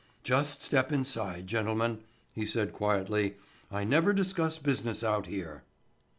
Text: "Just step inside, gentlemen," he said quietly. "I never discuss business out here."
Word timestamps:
"Just 0.23 0.63
step 0.63 0.91
inside, 0.91 1.45
gentlemen," 1.45 1.99
he 2.33 2.43
said 2.43 2.73
quietly. 2.73 3.35
"I 3.69 3.83
never 3.83 4.13
discuss 4.13 4.57
business 4.57 5.03
out 5.03 5.27
here." 5.27 5.61